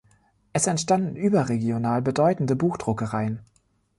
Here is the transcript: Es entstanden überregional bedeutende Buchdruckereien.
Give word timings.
Es 0.51 0.65
entstanden 0.65 1.15
überregional 1.15 2.01
bedeutende 2.01 2.55
Buchdruckereien. 2.55 3.39